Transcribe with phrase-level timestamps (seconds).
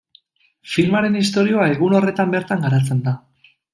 [0.75, 3.15] Filmaren istorioa egun horretan bertan garatzen da.